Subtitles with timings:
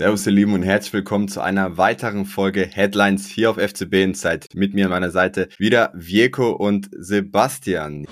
[0.00, 4.46] Servus ihr Lieben und herzlich willkommen zu einer weiteren Folge Headlines hier auf FCB Insight.
[4.54, 8.06] Mit mir an meiner Seite wieder Vieko und Sebastian.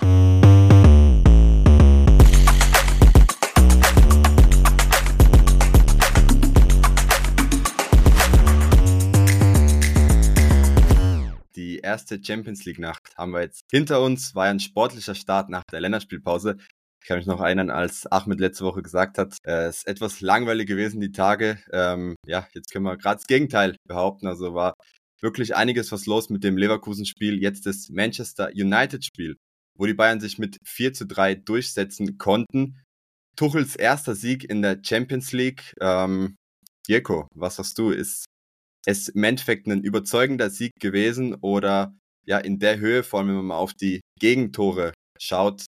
[11.57, 14.35] Die erste Champions League Nacht haben wir jetzt hinter uns.
[14.35, 16.59] War ein sportlicher Start nach der Länderspielpause.
[17.09, 20.21] Ich kann mich noch erinnern, als Ahmed letzte Woche gesagt hat, äh, es ist etwas
[20.21, 21.59] langweilig gewesen, die Tage.
[21.73, 24.27] Ähm, ja, jetzt können wir gerade das Gegenteil behaupten.
[24.27, 24.75] Also war
[25.23, 27.41] wirklich einiges was los mit dem Leverkusen-Spiel.
[27.41, 29.39] Jetzt das Manchester United-Spiel,
[29.75, 32.79] wo die Bayern sich mit 4 zu 3 durchsetzen konnten.
[33.37, 35.73] Tuchels erster Sieg in der Champions League.
[35.81, 36.37] Ähm,
[36.87, 37.89] Jeko, was sagst du?
[37.91, 38.27] Ist
[38.85, 43.37] es im Endeffekt ein überzeugender Sieg gewesen oder ja in der Höhe, vor allem wenn
[43.37, 45.65] man mal auf die Gegentore schaut,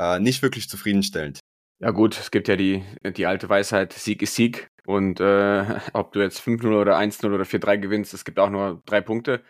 [0.00, 1.40] äh, nicht wirklich zufriedenstellend.
[1.82, 4.68] Ja gut, es gibt ja die, die alte Weisheit, Sieg ist Sieg.
[4.86, 8.82] Und äh, ob du jetzt 5-0 oder 1-0 oder 4-3 gewinnst, es gibt auch nur
[8.86, 9.42] drei Punkte.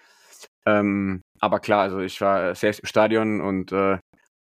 [0.67, 3.99] Ähm, aber klar, also ich war selbst im Stadion und äh,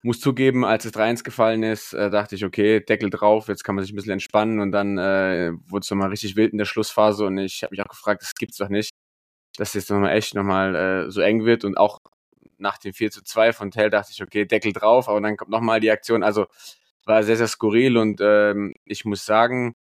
[0.03, 3.75] muss zugeben, als es 3-1 gefallen ist, äh, dachte ich, okay, Deckel drauf, jetzt kann
[3.75, 6.65] man sich ein bisschen entspannen und dann äh, wurde es nochmal richtig wild in der
[6.65, 8.91] Schlussphase und ich habe mich auch gefragt, das gibt's doch nicht,
[9.57, 11.99] dass jetzt nochmal echt nochmal äh, so eng wird und auch
[12.63, 15.51] nach dem 4 zu 2 von Tell dachte ich, okay, Deckel drauf, aber dann kommt
[15.51, 16.23] nochmal die Aktion.
[16.23, 16.47] Also
[17.05, 19.75] war sehr, sehr skurril und ähm, ich muss sagen,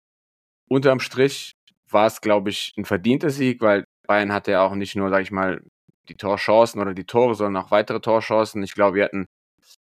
[0.68, 1.52] unterm Strich
[1.90, 5.22] war es, glaube ich, ein verdienter Sieg, weil Bayern hatte ja auch nicht nur, sage
[5.22, 5.62] ich mal,
[6.08, 8.62] die Torchancen oder die Tore, sondern auch weitere Torchancen.
[8.62, 9.26] Ich glaube, wir hatten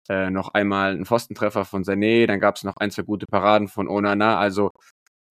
[0.10, 3.68] äh, noch einmal einen Pfostentreffer von Sané, dann gab es noch ein, zwei gute Paraden
[3.68, 4.40] von Onana.
[4.40, 4.72] Also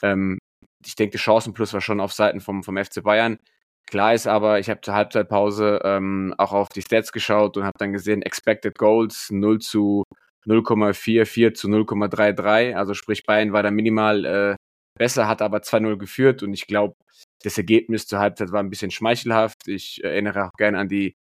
[0.02, 0.38] ähm,
[0.84, 3.38] ich denke, Chancenplus war schon auf Seiten vom, vom FC Bayern.
[3.86, 7.78] Klar ist aber, ich habe zur Halbzeitpause ähm, auch auf die Stats geschaut und habe
[7.78, 10.04] dann gesehen, Expected Goals 0 zu
[10.46, 12.74] 0,44 zu 0,33.
[12.74, 14.56] Also sprich, Bayern war da minimal äh,
[14.98, 16.94] besser, hat aber 2-0 geführt und ich glaube,
[17.42, 19.68] das Ergebnis zur Halbzeit war ein bisschen schmeichelhaft.
[19.68, 21.14] Ich erinnere auch gerne an die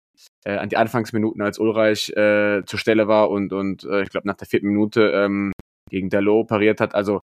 [0.46, 4.28] äh, an die Anfangsminuten, als Ulreich äh, zur Stelle war und, und äh, ich glaube
[4.28, 5.52] nach der vierten Minute ähm,
[5.90, 6.96] gegen Dalot pariert hat.
[6.96, 7.22] Also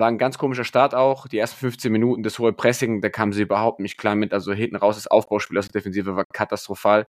[0.00, 1.28] war ein ganz komischer Start auch.
[1.28, 4.32] Die ersten 15 Minuten, das hohe Pressing, da kamen sie überhaupt nicht klar mit.
[4.32, 7.06] Also hinten raus das Aufbauspiel aus der Defensive war katastrophal.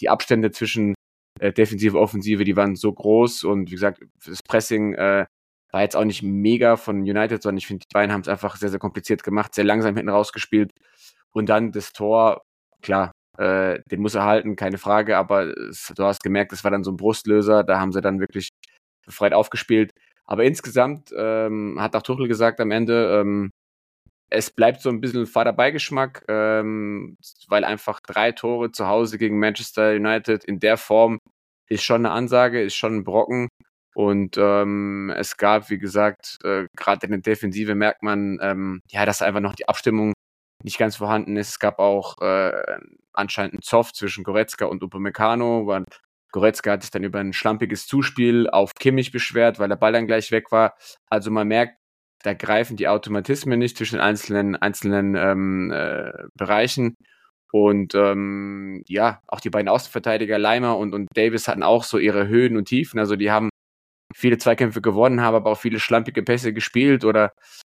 [0.00, 0.94] Die Abstände zwischen
[1.40, 5.26] äh, Defensive und Offensive, die waren so groß und wie gesagt, das Pressing äh,
[5.72, 8.56] war jetzt auch nicht mega von United, sondern ich finde, die beiden haben es einfach
[8.56, 10.72] sehr, sehr kompliziert gemacht, sehr langsam hinten rausgespielt.
[11.32, 12.42] Und dann das Tor,
[12.82, 16.70] klar, äh, den muss er halten, keine Frage, aber es, du hast gemerkt, das war
[16.70, 18.50] dann so ein Brustlöser, da haben sie dann wirklich
[19.06, 19.92] befreit aufgespielt.
[20.30, 23.50] Aber insgesamt ähm, hat auch Tuchel gesagt am Ende, ähm,
[24.30, 27.16] es bleibt so ein bisschen Vaterbeigeschmack, ähm,
[27.48, 31.18] weil einfach drei Tore zu Hause gegen Manchester United in der Form
[31.68, 33.48] ist schon eine Ansage, ist schon ein Brocken.
[33.94, 39.04] Und ähm, es gab, wie gesagt, äh, gerade in der Defensive merkt man, ähm, ja,
[39.04, 40.12] dass einfach noch die Abstimmung
[40.62, 41.48] nicht ganz vorhanden ist.
[41.50, 42.78] Es gab auch äh,
[43.12, 45.84] anscheinend einen Zoff zwischen Goretzka und Upamecano, weil
[46.32, 50.06] Goretzka hat sich dann über ein schlampiges Zuspiel auf Kimmich beschwert, weil der Ball dann
[50.06, 50.74] gleich weg war.
[51.08, 51.78] Also man merkt,
[52.22, 56.94] da greifen die Automatismen nicht zwischen den einzelnen, einzelnen ähm, äh, Bereichen.
[57.52, 62.28] Und ähm, ja, auch die beiden Außenverteidiger, Leimer und, und Davis, hatten auch so ihre
[62.28, 63.00] Höhen und Tiefen.
[63.00, 63.48] Also die haben
[64.14, 67.32] viele Zweikämpfe gewonnen, haben aber auch viele schlampige Pässe gespielt oder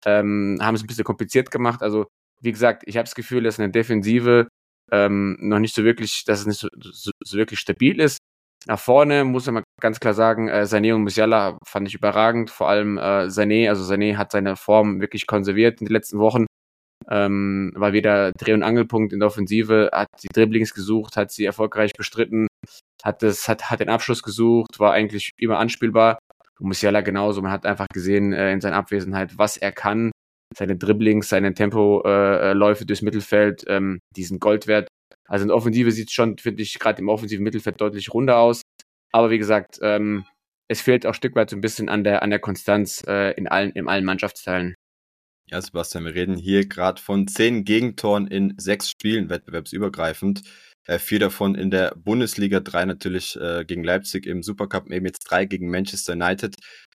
[0.06, 1.81] ähm, haben es ein bisschen kompliziert gemacht.
[1.81, 2.08] Also
[2.42, 4.47] wie gesagt, ich habe das Gefühl, dass eine Defensive
[4.92, 8.19] ähm, noch nicht so wirklich, dass es nicht so, so, so wirklich stabil ist.
[8.66, 12.50] Nach vorne muss man ganz klar sagen, äh, Sané und Musiala fand ich überragend.
[12.50, 16.46] Vor allem äh, Sané, also Sané hat seine Form wirklich konserviert in den letzten Wochen.
[17.09, 21.44] Ähm, war wieder Dreh- und Angelpunkt in der Offensive, hat die Dribblings gesucht, hat sie
[21.44, 22.47] erfolgreich bestritten,
[23.03, 26.19] hat, das, hat, hat den Abschluss gesucht, war eigentlich immer anspielbar.
[26.59, 30.12] Und Musiala genauso, man hat einfach gesehen äh, in seiner Abwesenheit, was er kann.
[30.56, 34.88] Seine Dribblings, seine Tempoläufe äh, durchs Mittelfeld, ähm, diesen Gold wert.
[35.28, 38.61] Also in Offensive sieht es schon, finde ich, gerade im offensiven Mittelfeld deutlich runder aus.
[39.11, 40.25] Aber wie gesagt, ähm,
[40.67, 43.31] es fehlt auch ein Stück weit so ein bisschen an der, an der Konstanz äh,
[43.31, 44.75] in, allen, in allen Mannschaftsteilen.
[45.50, 50.42] Ja, Sebastian, wir reden hier gerade von zehn Gegentoren in sechs Spielen, wettbewerbsübergreifend.
[50.86, 55.24] Äh, vier davon in der Bundesliga, drei natürlich äh, gegen Leipzig im Supercup, eben jetzt
[55.30, 56.56] drei gegen Manchester United.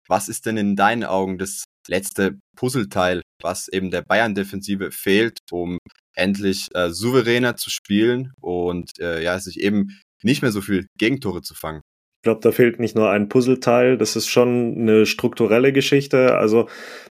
[0.08, 5.80] Was ist denn in deinen Augen das letzte Puzzleteil, was eben der Bayern-Defensive fehlt, um
[6.16, 11.42] endlich äh, souveräner zu spielen und äh, ja, sich eben nicht mehr so viel Gegentore
[11.42, 11.82] zu fangen.
[12.22, 16.38] Ich glaube, da fehlt nicht nur ein Puzzleteil, das ist schon eine strukturelle Geschichte.
[16.38, 16.70] Also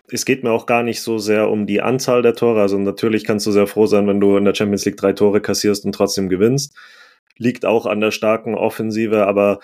[0.08, 2.62] es geht mir auch gar nicht so sehr um die Anzahl der Tore.
[2.62, 5.42] Also natürlich kannst du sehr froh sein, wenn du in der Champions League drei Tore
[5.42, 6.74] kassierst und trotzdem gewinnst.
[7.36, 9.58] Liegt auch an der starken Offensive, aber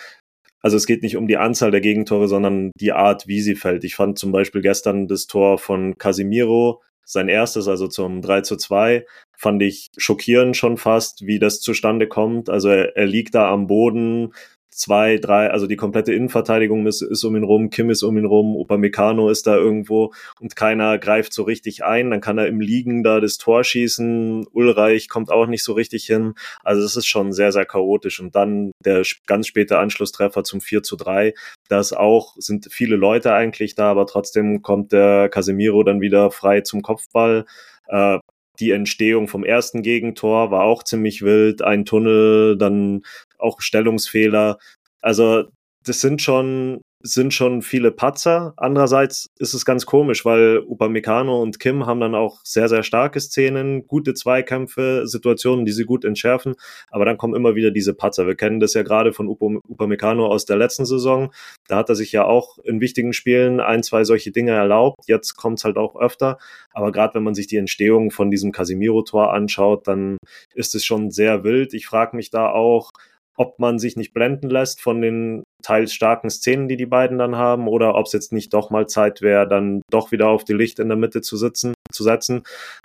[0.61, 3.85] also es geht nicht um die Anzahl der Gegentore, sondern die Art, wie sie fällt.
[3.85, 8.57] Ich fand zum Beispiel gestern das Tor von Casimiro sein erstes, also zum 3 zu
[8.57, 9.07] 2,
[9.39, 12.51] fand ich schockierend schon fast, wie das zustande kommt.
[12.51, 14.33] Also er, er liegt da am Boden,
[14.79, 18.25] zwei, drei, also die komplette Innenverteidigung ist, ist um ihn rum, Kim ist um ihn
[18.25, 22.11] rum, Upamecano ist da irgendwo und keiner greift so richtig ein.
[22.11, 24.47] Dann kann er im Liegen da das Tor schießen.
[24.53, 26.35] Ulreich kommt auch nicht so richtig hin.
[26.63, 28.21] Also es ist schon sehr, sehr chaotisch.
[28.21, 31.35] Und dann der ganz späte Anschlusstreffer zum 4 zu 3.
[31.69, 36.31] Da ist auch, sind viele Leute eigentlich da, aber trotzdem kommt der Casemiro dann wieder
[36.31, 37.47] frei zum Kopfball.
[37.89, 38.19] Äh,
[38.61, 41.63] die Entstehung vom ersten Gegentor war auch ziemlich wild.
[41.63, 43.03] Ein Tunnel, dann
[43.39, 44.59] auch Stellungsfehler.
[45.01, 45.45] Also
[45.85, 48.55] das sind schon sind schon viele Patzer.
[48.57, 53.21] Andererseits ist es ganz komisch, weil Upamecano und Kim haben dann auch sehr, sehr starke
[53.21, 56.55] Szenen, gute Zweikämpfe, Situationen, die sie gut entschärfen.
[56.91, 58.27] Aber dann kommen immer wieder diese Patzer.
[58.27, 61.33] Wir kennen das ja gerade von Upamecano aus der letzten Saison.
[61.69, 65.05] Da hat er sich ja auch in wichtigen Spielen ein, zwei solche Dinge erlaubt.
[65.07, 66.39] Jetzt kommt es halt auch öfter.
[66.73, 70.19] Aber gerade wenn man sich die Entstehung von diesem Casimiro-Tor anschaut, dann
[70.55, 71.75] ist es schon sehr wild.
[71.75, 72.91] Ich frage mich da auch,
[73.37, 77.37] ob man sich nicht blenden lässt von den teils starken Szenen, die die beiden dann
[77.37, 80.53] haben, oder ob es jetzt nicht doch mal Zeit wäre, dann doch wieder auf die
[80.53, 82.43] Licht in der Mitte zu sitzen, zu setzen,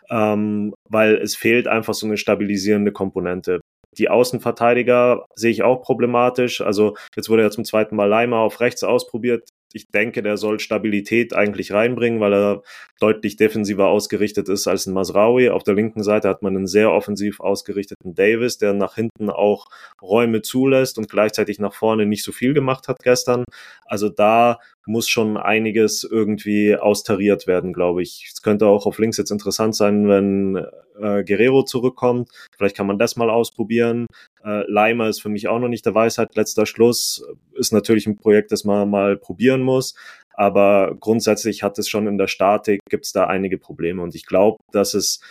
[0.09, 3.61] ähm, weil es fehlt einfach so eine stabilisierende Komponente.
[3.97, 6.61] Die Außenverteidiger sehe ich auch problematisch.
[6.61, 10.59] Also jetzt wurde ja zum zweiten Mal Leimer auf rechts ausprobiert ich denke, der soll
[10.59, 12.63] Stabilität eigentlich reinbringen, weil er
[12.99, 15.49] deutlich defensiver ausgerichtet ist als ein Masraui.
[15.49, 19.65] Auf der linken Seite hat man einen sehr offensiv ausgerichteten Davis, der nach hinten auch
[20.01, 23.43] Räume zulässt und gleichzeitig nach vorne nicht so viel gemacht hat gestern.
[23.85, 28.29] Also da muss schon einiges irgendwie austariert werden, glaube ich.
[28.31, 30.65] Es könnte auch auf links jetzt interessant sein, wenn
[30.99, 32.29] äh, Guerrero zurückkommt.
[32.57, 34.07] Vielleicht kann man das mal ausprobieren.
[34.43, 36.35] Äh, Leimer ist für mich auch noch nicht der Weisheit.
[36.35, 39.95] Letzter Schluss ist natürlich ein Projekt, das man mal probieren muss.
[40.35, 44.01] Aber grundsätzlich hat es schon in der Statik, gibt es da einige Probleme.
[44.01, 45.21] Und ich glaube, dass es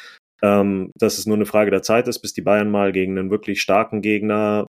[0.43, 3.31] ähm, dass es nur eine Frage der Zeit ist, bis die Bayern mal gegen einen
[3.31, 4.67] wirklich starken Gegner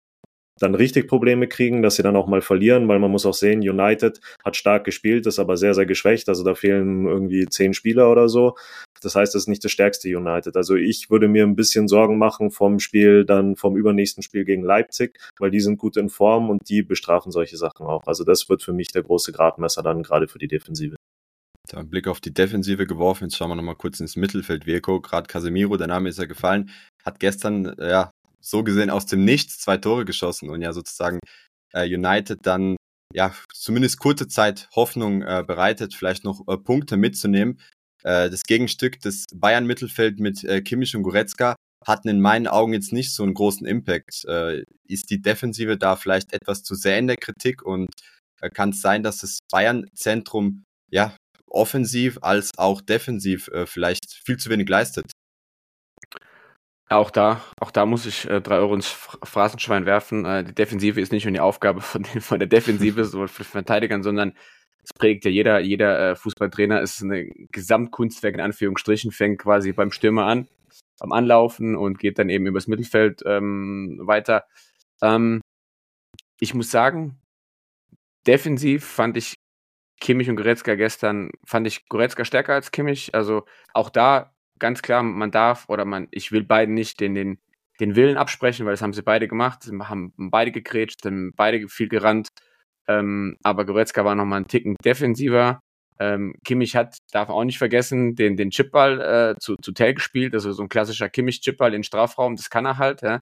[0.60, 3.60] dann richtig Probleme kriegen, dass sie dann auch mal verlieren, weil man muss auch sehen,
[3.60, 6.30] United hat stark gespielt, ist aber sehr, sehr geschwächt.
[6.30, 8.56] Also da fehlen irgendwie zehn Spieler oder so.
[9.02, 10.56] Das heißt, das ist nicht das stärkste United.
[10.56, 14.64] Also ich würde mir ein bisschen Sorgen machen vom Spiel, dann vom übernächsten Spiel gegen
[14.64, 18.04] Leipzig, weil die sind gut in Form und die bestrafen solche Sachen auch.
[18.06, 20.96] Also das wird für mich der große Gradmesser dann gerade für die Defensive.
[21.70, 23.26] Da ein Blick auf die Defensive geworfen.
[23.26, 24.66] Jetzt schauen wir nochmal kurz ins Mittelfeld.
[24.66, 26.70] Virko, gerade Casemiro, der Name ist ja gefallen,
[27.06, 28.12] hat gestern ja
[28.44, 31.20] so gesehen aus dem Nichts zwei Tore geschossen und ja sozusagen
[31.74, 32.76] äh, United dann
[33.14, 37.60] ja zumindest kurze Zeit Hoffnung äh, bereitet, vielleicht noch äh, Punkte mitzunehmen.
[38.04, 41.56] Äh, das Gegenstück des Bayern-Mittelfeld mit äh, Kimmich und Goretzka
[41.86, 44.26] hatten in meinen Augen jetzt nicht so einen großen Impact.
[44.26, 47.90] Äh, ist die Defensive da vielleicht etwas zu sehr in der Kritik und
[48.42, 51.16] äh, kann es sein, dass das Bayern-Zentrum ja
[51.48, 55.12] offensiv als auch defensiv äh, vielleicht viel zu wenig leistet?
[56.90, 60.26] Auch da, auch da muss ich äh, drei Euro ins Phrasenschwein werfen.
[60.26, 63.46] Äh, die Defensive ist nicht nur die Aufgabe von, den, von der Defensive, so von
[63.46, 64.34] Verteidigern, sondern
[64.84, 66.82] es prägt ja jeder, jeder äh, Fußballtrainer.
[66.82, 70.48] Es ist ein Gesamtkunstwerk in Anführungsstrichen, fängt quasi beim Stürmer an,
[71.00, 74.46] beim Anlaufen und geht dann eben übers Mittelfeld ähm, weiter.
[75.02, 75.42] Ähm,
[76.40, 77.22] ich muss sagen,
[78.28, 79.36] defensiv fand ich
[80.02, 83.16] Kimmich und Goretzka gestern, fand ich Goretzka stärker als Kimmich.
[83.16, 84.33] Also auch da
[84.64, 87.38] ganz klar, man darf oder man, ich will beiden nicht den, den,
[87.82, 91.68] den Willen absprechen, weil das haben sie beide gemacht, sie haben beide gegrätscht, haben beide
[91.68, 92.30] viel gerannt.
[92.88, 95.60] Ähm, aber Goretzka war nochmal einen Ticken defensiver.
[96.00, 100.34] Ähm, Kimmich hat, darf auch nicht vergessen, den, den Chipball äh, zu, zu Tell gespielt,
[100.34, 103.20] also so ein klassischer Kimmich-Chipball in Strafraum, das kann er halt, ja.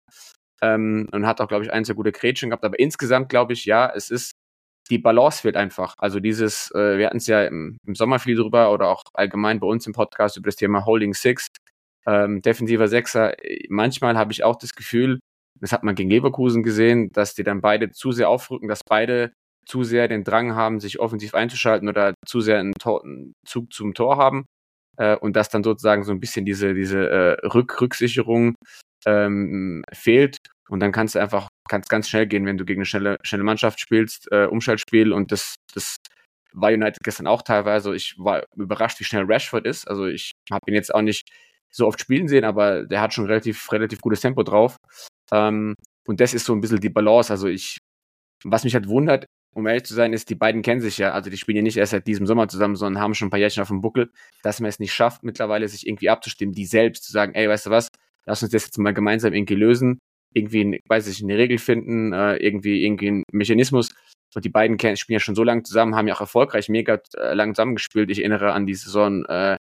[0.61, 2.63] Ähm, und hat auch, glaube ich, ein, sehr gute Grätschen gehabt.
[2.63, 4.33] Aber insgesamt glaube ich, ja, es ist
[4.89, 5.93] die Balance wird einfach.
[5.97, 9.59] Also dieses, äh, wir hatten es ja im, im, Sommer viel drüber oder auch allgemein
[9.59, 11.47] bei uns im Podcast über das Thema Holding Six,
[12.05, 13.33] ähm, defensiver Sechser.
[13.69, 15.19] Manchmal habe ich auch das Gefühl,
[15.59, 19.31] das hat man gegen Leverkusen gesehen, dass die dann beide zu sehr aufrücken, dass beide
[19.65, 23.71] zu sehr den Drang haben, sich offensiv einzuschalten oder zu sehr einen, Tor, einen Zug
[23.71, 24.45] zum Tor haben
[24.97, 28.55] äh, und dass dann sozusagen so ein bisschen diese, diese äh, Rück Rücksicherung
[29.05, 32.85] ähm, fehlt und dann kannst du einfach kannst ganz schnell gehen, wenn du gegen eine
[32.85, 35.95] schnelle, schnelle Mannschaft spielst, äh, Umschaltspiel und das, das
[36.51, 37.95] war United gestern auch teilweise.
[37.95, 39.87] Ich war überrascht, wie schnell Rashford ist.
[39.87, 41.29] Also ich habe ihn jetzt auch nicht
[41.69, 44.75] so oft spielen sehen, aber der hat schon relativ, relativ gutes Tempo drauf.
[45.31, 45.75] Ähm,
[46.05, 47.31] und das ist so ein bisschen die Balance.
[47.31, 47.77] Also ich,
[48.43, 49.25] was mich halt wundert,
[49.55, 51.11] um ehrlich zu sein, ist, die beiden kennen sich ja.
[51.13, 53.39] Also die spielen ja nicht erst seit diesem Sommer zusammen, sondern haben schon ein paar
[53.39, 54.11] Jährchen auf dem Buckel,
[54.43, 57.67] dass man es nicht schafft, mittlerweile sich irgendwie abzustimmen, die selbst zu sagen, ey, weißt
[57.67, 57.87] du was,
[58.25, 59.99] lass uns das jetzt mal gemeinsam irgendwie lösen
[60.33, 63.89] irgendwie, weiß ich, eine Regel finden, äh, irgendwie, irgendwie einen Mechanismus.
[64.33, 67.33] Und die beiden spielen ja schon so lange zusammen, haben ja auch erfolgreich mega äh,
[67.33, 68.09] lang zusammengespielt.
[68.09, 69.57] Ich erinnere an die Saison äh,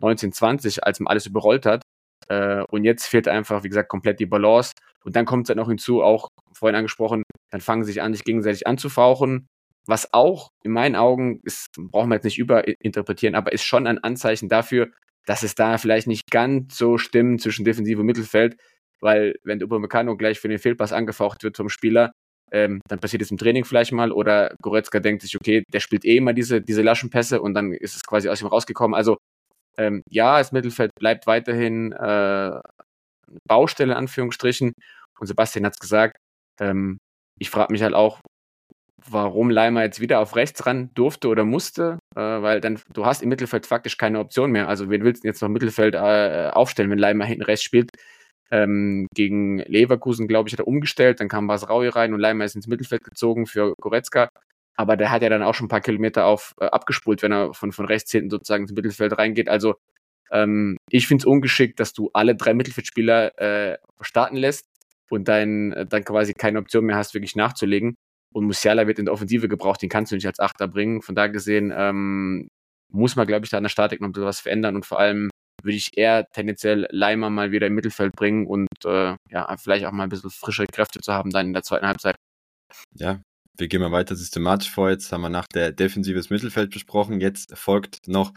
[0.00, 1.82] 19, 20, als man alles überrollt hat.
[2.28, 4.72] Äh, und jetzt fehlt einfach, wie gesagt, komplett die Balance.
[5.04, 8.12] Und dann kommt es halt noch hinzu, auch vorhin angesprochen, dann fangen sie sich an,
[8.12, 9.46] sich gegenseitig anzufauchen.
[9.86, 13.98] Was auch in meinen Augen ist, brauchen wir jetzt nicht überinterpretieren, aber ist schon ein
[13.98, 14.90] Anzeichen dafür,
[15.26, 18.56] dass es da vielleicht nicht ganz so stimmt zwischen Defensive und Mittelfeld,
[19.00, 22.12] weil wenn Upamecano gleich für den Fehlpass angefaucht wird vom Spieler,
[22.52, 26.04] ähm, dann passiert es im Training vielleicht mal oder Goretzka denkt sich, okay, der spielt
[26.04, 28.94] eh immer diese, diese Laschenpässe und dann ist es quasi aus ihm rausgekommen.
[28.94, 29.18] Also
[29.78, 32.60] ähm, ja, das Mittelfeld bleibt weiterhin äh,
[33.48, 34.72] Baustelle in Anführungsstrichen
[35.18, 36.16] und Sebastian hat es gesagt,
[36.60, 36.98] ähm,
[37.38, 38.20] ich frage mich halt auch,
[39.08, 43.22] warum Leimer jetzt wieder auf rechts ran durfte oder musste, äh, weil dann du hast
[43.22, 44.68] im Mittelfeld faktisch keine Option mehr.
[44.68, 47.90] Also wen willst du jetzt noch im Mittelfeld äh, aufstellen, wenn Leimer hinten rechts spielt?
[48.52, 52.56] Ähm, gegen Leverkusen, glaube ich, hat er umgestellt, dann kam Basraui rein und Leimer ist
[52.56, 54.28] ins Mittelfeld gezogen für Goretzka.
[54.76, 57.54] Aber der hat ja dann auch schon ein paar Kilometer auf äh, abgespult, wenn er
[57.54, 59.48] von, von rechts hinten sozusagen ins Mittelfeld reingeht.
[59.48, 59.76] Also
[60.30, 64.66] ähm, ich finde es ungeschickt, dass du alle drei Mittelfeldspieler äh, starten lässt
[65.10, 67.96] und dann, äh, dann quasi keine Option mehr hast, wirklich nachzulegen.
[68.32, 71.02] Und Musiala wird in der Offensive gebraucht, den kannst du nicht als Achter bringen.
[71.02, 72.48] Von da gesehen ähm,
[72.88, 75.29] muss man, glaube ich, da an der Statik noch was verändern und vor allem
[75.62, 79.92] würde ich eher tendenziell Leimer mal wieder im Mittelfeld bringen und äh, ja, vielleicht auch
[79.92, 82.16] mal ein bisschen frische Kräfte zu haben dann in der zweiten Halbzeit.
[82.94, 83.20] Ja,
[83.58, 84.90] wir gehen mal weiter systematisch vor.
[84.90, 87.20] Jetzt haben wir nach der Defensive das Mittelfeld besprochen.
[87.20, 88.32] Jetzt folgt noch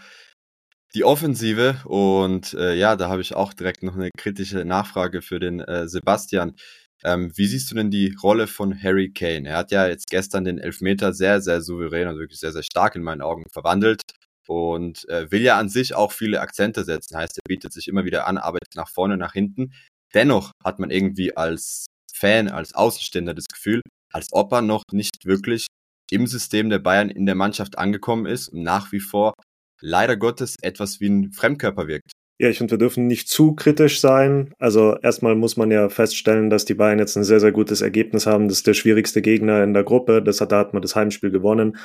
[0.93, 5.39] die Offensive und äh, ja, da habe ich auch direkt noch eine kritische Nachfrage für
[5.39, 6.55] den äh, Sebastian.
[7.03, 9.49] Ähm, wie siehst du denn die Rolle von Harry Kane?
[9.49, 12.95] Er hat ja jetzt gestern den Elfmeter sehr, sehr souverän und wirklich sehr, sehr stark
[12.95, 14.01] in meinen Augen verwandelt
[14.47, 17.17] und äh, will ja an sich auch viele Akzente setzen.
[17.17, 19.73] Heißt, er bietet sich immer wieder an, arbeitet nach vorne, nach hinten.
[20.13, 23.81] Dennoch hat man irgendwie als Fan, als Außenstehender das Gefühl,
[24.11, 25.67] als ob er noch nicht wirklich
[26.11, 29.33] im System der Bayern in der Mannschaft angekommen ist und nach wie vor
[29.81, 32.11] leider Gottes etwas wie ein Fremdkörper wirkt.
[32.39, 34.53] Ja, ich finde, wir dürfen nicht zu kritisch sein.
[34.57, 38.25] Also erstmal muss man ja feststellen, dass die Bayern jetzt ein sehr, sehr gutes Ergebnis
[38.25, 38.47] haben.
[38.47, 40.21] Das ist der schwierigste Gegner in der Gruppe.
[40.21, 41.77] Das hat, da hat man das Heimspiel gewonnen.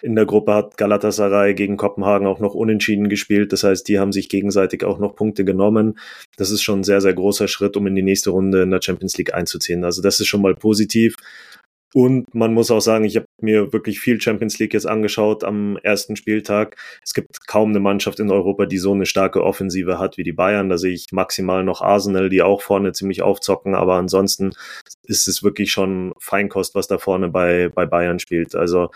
[0.00, 3.52] In der Gruppe hat Galatasaray gegen Kopenhagen auch noch unentschieden gespielt.
[3.52, 5.98] Das heißt, die haben sich gegenseitig auch noch Punkte genommen.
[6.36, 8.80] Das ist schon ein sehr, sehr großer Schritt, um in die nächste Runde in der
[8.80, 9.84] Champions League einzuziehen.
[9.84, 11.16] Also das ist schon mal positiv.
[11.96, 15.78] Und man muss auch sagen, ich habe mir wirklich viel Champions League jetzt angeschaut am
[15.78, 16.76] ersten Spieltag.
[17.02, 20.34] Es gibt kaum eine Mannschaft in Europa, die so eine starke Offensive hat wie die
[20.34, 20.68] Bayern.
[20.68, 23.74] Da sehe ich maximal noch Arsenal, die auch vorne ziemlich aufzocken.
[23.74, 24.50] Aber ansonsten
[25.04, 28.54] ist es wirklich schon Feinkost, was da vorne bei, bei Bayern spielt.
[28.54, 28.90] Also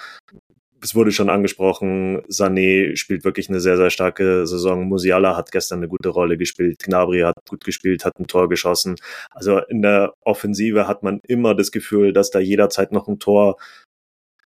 [0.83, 4.89] es wurde schon angesprochen, Sané spielt wirklich eine sehr, sehr starke Saison.
[4.89, 6.79] Musiala hat gestern eine gute Rolle gespielt.
[6.79, 8.97] Gnabry hat gut gespielt, hat ein Tor geschossen.
[9.31, 13.57] Also in der Offensive hat man immer das Gefühl, dass da jederzeit noch ein Tor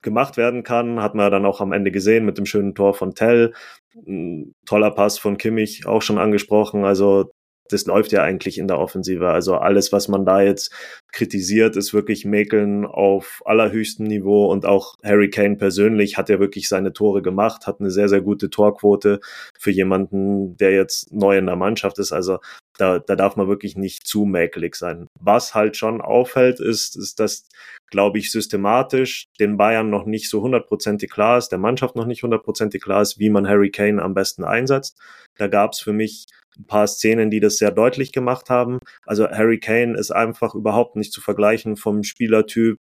[0.02, 1.02] gemacht werden kann.
[1.02, 3.54] Hat man dann auch am Ende gesehen mit dem schönen Tor von Tell.
[3.96, 6.84] Ein toller Pass von Kimmich auch schon angesprochen.
[6.84, 7.32] Also
[7.70, 9.30] das läuft ja eigentlich in der Offensive.
[9.30, 10.74] Also alles, was man da jetzt
[11.13, 16.67] kritisiert, ist wirklich Mäkeln auf allerhöchstem Niveau und auch Harry Kane persönlich hat ja wirklich
[16.67, 19.20] seine Tore gemacht, hat eine sehr, sehr gute Torquote
[19.58, 22.12] für jemanden, der jetzt neu in der Mannschaft ist.
[22.12, 22.39] Also
[22.77, 25.08] da, da darf man wirklich nicht zu mäkelig sein.
[25.20, 27.48] Was halt schon auffällt, ist, ist, dass,
[27.91, 32.24] glaube ich, systematisch den Bayern noch nicht so hundertprozentig klar ist, der Mannschaft noch nicht
[32.24, 34.98] hundertprozentig klar ist, wie man Harry Kane am besten einsetzt.
[35.38, 36.25] Da gab es für mich
[36.58, 38.79] ein paar Szenen, die das sehr deutlich gemacht haben.
[39.05, 42.77] Also Harry Kane ist einfach überhaupt nicht zu vergleichen vom Spielertyp,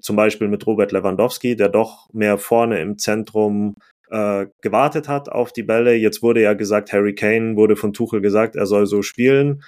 [0.00, 3.76] zum Beispiel mit Robert Lewandowski, der doch mehr vorne im Zentrum
[4.10, 5.94] äh, gewartet hat auf die Bälle.
[5.94, 9.62] Jetzt wurde ja gesagt, Harry Kane wurde von Tuchel gesagt, er soll so spielen.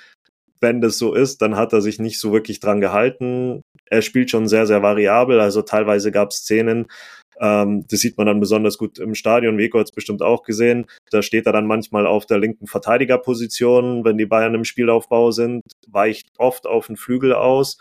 [0.60, 3.62] Wenn das so ist, dann hat er sich nicht so wirklich dran gehalten.
[3.86, 5.40] Er spielt schon sehr, sehr variabel.
[5.40, 6.86] Also teilweise gab es Szenen,
[7.40, 9.58] ähm, das sieht man dann besonders gut im Stadion.
[9.58, 10.86] Weko hat es bestimmt auch gesehen.
[11.10, 15.62] Da steht er dann manchmal auf der linken Verteidigerposition, wenn die Bayern im Spielaufbau sind,
[15.88, 17.78] weicht oft auf den Flügel aus.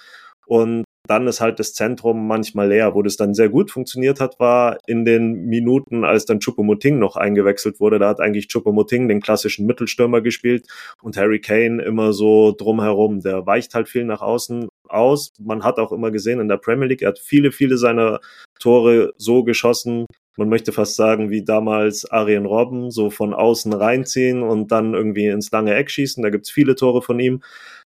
[0.47, 2.95] Und dann ist halt das Zentrum manchmal leer.
[2.95, 7.15] Wo das dann sehr gut funktioniert hat, war in den Minuten, als dann Chupomoting noch
[7.15, 7.99] eingewechselt wurde.
[7.99, 10.67] Da hat eigentlich Chupomoting den klassischen Mittelstürmer gespielt
[11.01, 13.21] und Harry Kane immer so drumherum.
[13.21, 15.33] Der weicht halt viel nach außen aus.
[15.39, 18.19] Man hat auch immer gesehen in der Premier League, er hat viele, viele seiner
[18.59, 20.05] Tore so geschossen,
[20.37, 25.27] man möchte fast sagen, wie damals Arjen Robben, so von außen reinziehen und dann irgendwie
[25.27, 26.21] ins lange Eck schießen.
[26.21, 27.41] Da gibt's viele Tore von ihm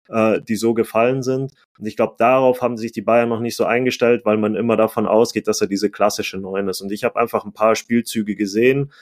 [0.09, 1.53] äh, die so gefallen sind.
[1.79, 4.77] Und ich glaube, darauf haben sich die Bayern noch nicht so eingestellt, weil man immer
[4.77, 6.81] davon ausgeht, dass er diese klassische Neun ist.
[6.81, 8.93] Und ich habe einfach ein paar Spielzüge gesehen,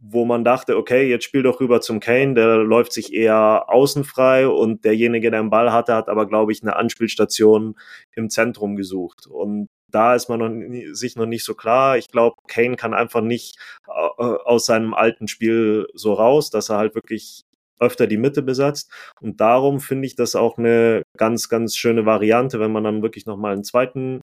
[0.00, 4.48] wo man dachte, okay, jetzt spiel doch rüber zum Kane, der läuft sich eher außenfrei
[4.48, 7.76] und derjenige, der den Ball hatte, hat aber, glaube ich, eine Anspielstation
[8.12, 9.26] im Zentrum gesucht.
[9.26, 11.98] Und da ist man noch sich noch nicht so klar.
[11.98, 16.78] Ich glaube, Kane kann einfach nicht äh, aus seinem alten Spiel so raus, dass er
[16.78, 17.42] halt wirklich
[17.80, 18.92] öfter die Mitte besetzt.
[19.20, 23.26] Und darum finde ich das auch eine ganz, ganz schöne Variante, wenn man dann wirklich
[23.26, 24.20] nochmal einen zweiten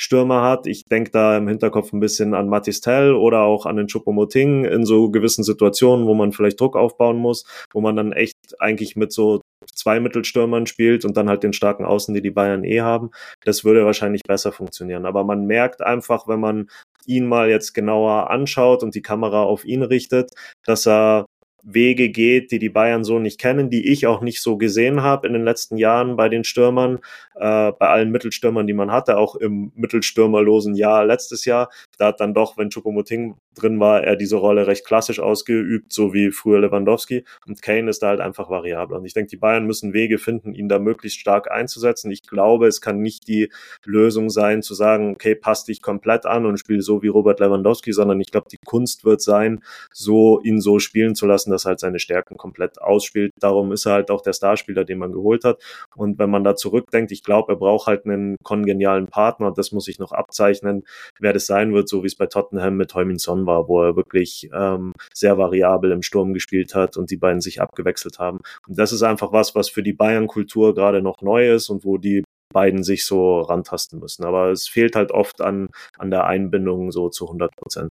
[0.00, 0.68] Stürmer hat.
[0.68, 4.86] Ich denke da im Hinterkopf ein bisschen an Matistel oder auch an den Choupo-Moting in
[4.86, 9.12] so gewissen Situationen, wo man vielleicht Druck aufbauen muss, wo man dann echt eigentlich mit
[9.12, 9.40] so
[9.74, 13.10] zwei Mittelstürmern spielt und dann halt den starken Außen, die die Bayern eh haben.
[13.44, 15.04] Das würde wahrscheinlich besser funktionieren.
[15.04, 16.68] Aber man merkt einfach, wenn man
[17.04, 20.30] ihn mal jetzt genauer anschaut und die Kamera auf ihn richtet,
[20.64, 21.26] dass er
[21.70, 25.26] Wege geht, die die Bayern so nicht kennen, die ich auch nicht so gesehen habe
[25.26, 26.98] in den letzten Jahren bei den Stürmern,
[27.34, 31.70] äh, bei allen Mittelstürmern, die man hatte, auch im mittelstürmerlosen Jahr letztes Jahr.
[31.98, 36.14] Da hat dann doch, wenn Choupo-Moting drin war, er diese Rolle recht klassisch ausgeübt, so
[36.14, 37.24] wie früher Lewandowski.
[37.46, 38.96] Und Kane ist da halt einfach variabel.
[38.96, 42.10] Und ich denke, die Bayern müssen Wege finden, ihn da möglichst stark einzusetzen.
[42.10, 43.50] Ich glaube, es kann nicht die
[43.84, 47.92] Lösung sein, zu sagen, okay, passt dich komplett an und spiel so wie Robert Lewandowski,
[47.92, 49.62] sondern ich glaube, die Kunst wird sein,
[49.92, 53.32] so ihn so spielen zu lassen, dass halt seine Stärken komplett ausspielt.
[53.40, 55.60] Darum ist er halt auch der Starspieler, den man geholt hat.
[55.96, 59.52] Und wenn man da zurückdenkt, ich glaube, er braucht halt einen kongenialen Partner.
[59.52, 60.84] Das muss ich noch abzeichnen,
[61.18, 63.96] wer das sein wird, so wie es bei Tottenham mit Heumin Son war, wo er
[63.96, 68.38] wirklich ähm, sehr variabel im Sturm gespielt hat und die beiden sich abgewechselt haben.
[68.68, 71.98] Und das ist einfach was, was für die Bayern-Kultur gerade noch neu ist und wo
[71.98, 74.24] die beiden sich so rantasten müssen.
[74.24, 77.90] Aber es fehlt halt oft an, an der Einbindung so zu 100 Prozent.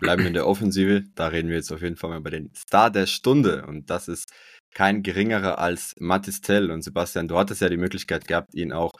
[0.00, 1.04] Bleiben wir in der Offensive.
[1.14, 3.64] Da reden wir jetzt auf jeden Fall mal über den Star der Stunde.
[3.66, 4.32] Und das ist
[4.74, 6.70] kein geringerer als Mathis Tell.
[6.70, 8.92] Und Sebastian, du hattest ja die Möglichkeit gehabt, ihn auch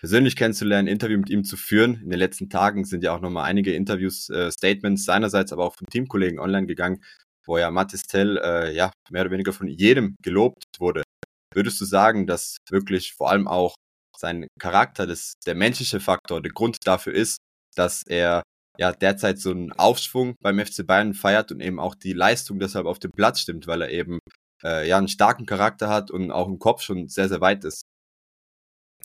[0.00, 2.00] persönlich kennenzulernen, Interview mit ihm zu führen.
[2.02, 5.76] In den letzten Tagen sind ja auch nochmal einige Interviews, äh, Statements seinerseits, aber auch
[5.76, 7.04] von Teamkollegen online gegangen,
[7.46, 11.02] wo ja Mathis Tell äh, ja mehr oder weniger von jedem gelobt wurde.
[11.54, 13.74] Würdest du sagen, dass wirklich vor allem auch
[14.16, 17.38] sein Charakter, das, der menschliche Faktor, der Grund dafür ist,
[17.74, 18.42] dass er
[18.78, 22.86] ja derzeit so einen Aufschwung beim FC Bayern feiert und eben auch die Leistung deshalb
[22.86, 24.18] auf dem Platz stimmt, weil er eben
[24.64, 27.82] äh, ja einen starken Charakter hat und auch im Kopf schon sehr, sehr weit ist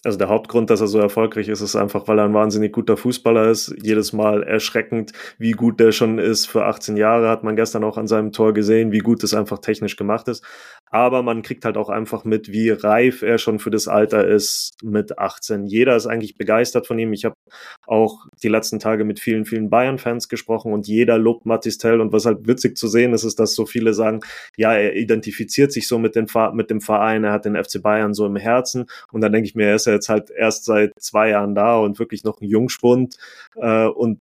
[0.05, 2.97] also der Hauptgrund, dass er so erfolgreich ist, ist einfach, weil er ein wahnsinnig guter
[2.97, 3.75] Fußballer ist.
[3.81, 6.45] Jedes Mal erschreckend, wie gut der schon ist.
[6.45, 9.59] Für 18 Jahre hat man gestern auch an seinem Tor gesehen, wie gut es einfach
[9.59, 10.43] technisch gemacht ist.
[10.91, 14.77] Aber man kriegt halt auch einfach mit, wie reif er schon für das Alter ist
[14.83, 15.65] mit 18.
[15.65, 17.11] Jeder ist eigentlich begeistert von ihm.
[17.11, 17.35] Ich habe
[17.87, 22.01] auch die letzten Tage mit vielen, vielen Bayern-Fans gesprochen und jeder lobt Matistel.
[22.01, 24.21] Und was halt witzig zu sehen ist, ist, dass so viele sagen,
[24.57, 28.13] ja, er identifiziert sich so mit, den, mit dem Verein, er hat den FC Bayern
[28.13, 28.85] so im Herzen.
[29.11, 31.77] Und dann denke ich mir, er ist ja jetzt halt erst seit zwei Jahren da
[31.77, 33.17] und wirklich noch ein Jungspund.
[33.55, 34.19] Äh, und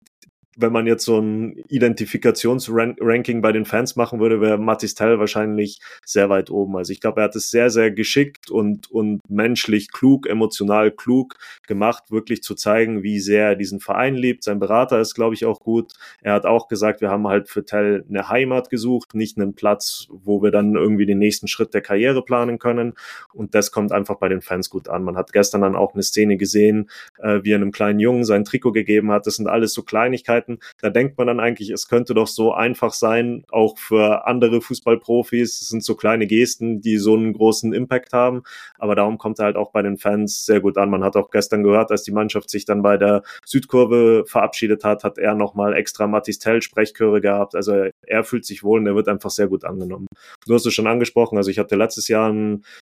[0.57, 5.81] wenn man jetzt so ein Identifikationsranking bei den Fans machen würde, wäre Matis Tell wahrscheinlich
[6.05, 6.77] sehr weit oben.
[6.77, 11.37] Also ich glaube, er hat es sehr, sehr geschickt und, und menschlich klug, emotional klug
[11.67, 14.45] gemacht, wirklich zu zeigen, wie sehr er diesen Verein liebt.
[14.45, 15.93] Sein Berater ist, glaube ich, auch gut.
[16.21, 20.09] Er hat auch gesagt, wir haben halt für Tell eine Heimat gesucht, nicht einen Platz,
[20.11, 22.95] wo wir dann irgendwie den nächsten Schritt der Karriere planen können.
[23.33, 25.03] Und das kommt einfach bei den Fans gut an.
[25.03, 28.45] Man hat gestern dann auch eine Szene gesehen, äh, wie er einem kleinen Jungen sein
[28.45, 29.27] Trikot gegeben hat.
[29.27, 30.59] Das sind alles so Kleinigkeiten, Möglichkeiten.
[30.81, 35.61] Da denkt man dann eigentlich, es könnte doch so einfach sein, auch für andere Fußballprofis.
[35.61, 38.43] Es sind so kleine Gesten, die so einen großen Impact haben.
[38.79, 40.91] Aber darum kommt er halt auch bei den Fans sehr gut an.
[40.91, 45.05] Man hat auch gestern gehört, als die Mannschaft sich dann bei der Südkurve verabschiedet hat,
[45.05, 47.55] hat er nochmal extra Matistel Sprechchöre gehabt.
[47.55, 50.07] Also er fühlt sich wohl und er wird einfach sehr gut angenommen.
[50.47, 51.37] Du hast es schon angesprochen.
[51.39, 52.33] Also ich hatte letztes Jahr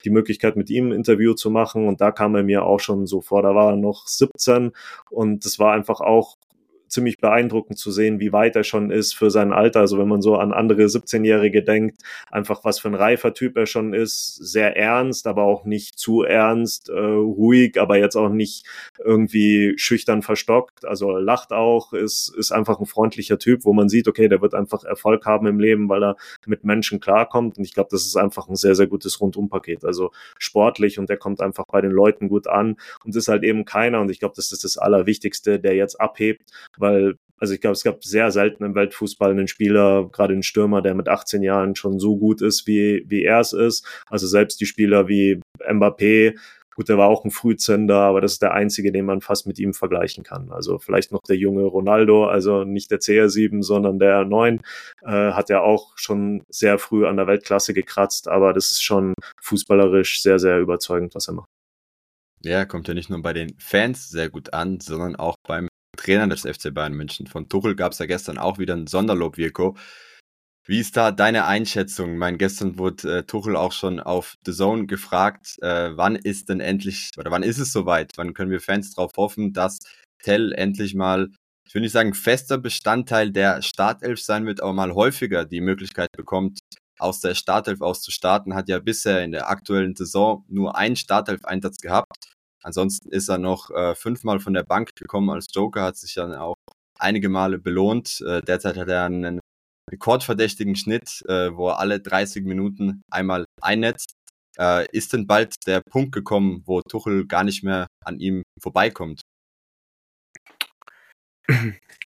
[0.05, 3.07] die Möglichkeit, mit ihm ein Interview zu machen und da kam er mir auch schon
[3.07, 3.43] so vor.
[3.43, 4.73] Da war er noch 17
[5.11, 6.37] und das war einfach auch
[6.95, 9.81] ziemlich beeindruckend zu sehen, wie weit er schon ist für sein Alter.
[9.81, 13.67] Also wenn man so an andere 17-Jährige denkt, einfach was für ein reifer Typ er
[13.67, 18.65] schon ist, sehr ernst, aber auch nicht zu ernst, äh, ruhig, aber jetzt auch nicht
[19.05, 20.85] irgendwie schüchtern verstockt.
[20.85, 24.55] Also lacht auch, ist, ist einfach ein freundlicher Typ, wo man sieht, okay, der wird
[24.55, 27.59] einfach Erfolg haben im Leben, weil er mit Menschen klarkommt.
[27.59, 29.85] Und ich glaube, das ist einfach ein sehr, sehr gutes Rundumpaket.
[29.85, 33.65] Also sportlich und der kommt einfach bei den Leuten gut an und ist halt eben
[33.65, 34.01] keiner.
[34.01, 36.51] Und ich glaube, das ist das Allerwichtigste, der jetzt abhebt,
[36.85, 40.83] weil also ich glaube, es gab sehr selten im Weltfußball einen Spieler, gerade einen Stürmer,
[40.83, 43.87] der mit 18 Jahren schon so gut ist, wie, wie er es ist.
[44.09, 46.39] Also selbst die Spieler wie Mbappé,
[46.75, 49.59] gut, der war auch ein Frühzünder, aber das ist der einzige, den man fast mit
[49.59, 50.51] ihm vergleichen kann.
[50.53, 54.61] Also vielleicht noch der junge Ronaldo, also nicht der CR7, sondern der 9,
[55.03, 59.15] äh, hat ja auch schon sehr früh an der Weltklasse gekratzt, aber das ist schon
[59.43, 61.49] fußballerisch sehr, sehr überzeugend, was er macht.
[62.43, 66.27] Ja, kommt ja nicht nur bei den Fans sehr gut an, sondern auch beim Trainer
[66.29, 67.27] des FC Bayern München.
[67.27, 69.77] Von Tuchel gab es ja gestern auch wieder ein Sonderlob, Wirko.
[70.67, 72.15] Wie ist da deine Einschätzung?
[72.15, 76.49] Ich meine, gestern wurde äh, Tuchel auch schon auf The Zone gefragt, äh, wann ist
[76.49, 78.13] denn endlich, oder wann ist es soweit?
[78.17, 79.81] Wann können wir Fans darauf hoffen, dass
[80.23, 81.29] Tell endlich mal,
[81.67, 86.09] ich will nicht sagen fester Bestandteil der Startelf sein wird, aber mal häufiger die Möglichkeit
[86.17, 86.61] bekommt,
[86.99, 90.97] aus der Startelf aus zu starten, hat ja bisher in der aktuellen Saison nur einen
[90.97, 92.33] Startelf-Einsatz gehabt.
[92.65, 96.35] Ansonsten ist er noch äh, fünfmal von der Bank gekommen als Joker, hat sich dann
[96.35, 96.57] auch
[96.99, 98.23] einige Male belohnt.
[98.27, 99.41] Äh, derzeit hat er einen
[99.93, 104.15] rekordverdächtigen Schnitt, äh, wo er alle 30 Minuten einmal einnetzt.
[104.59, 109.21] Äh, ist denn bald der Punkt gekommen, wo Tuchel gar nicht mehr an ihm vorbeikommt?